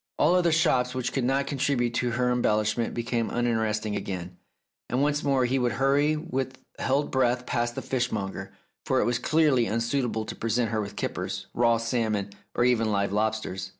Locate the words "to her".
2.01-2.31